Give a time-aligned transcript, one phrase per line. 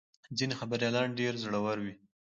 [0.37, 1.93] ځینې خبریالان ډېر زړور وي.